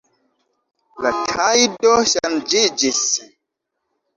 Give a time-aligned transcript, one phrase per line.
[1.07, 3.07] La tajdo ŝanĝiĝis.